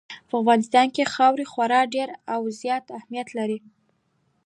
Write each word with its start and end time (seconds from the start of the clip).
په 0.27 0.33
افغانستان 0.41 0.87
کې 0.95 1.11
خاوره 1.13 1.45
خورا 1.51 1.81
ډېر 1.95 2.09
او 2.33 2.41
زیات 2.61 2.85
اهمیت 2.97 3.27
لري. 3.37 3.59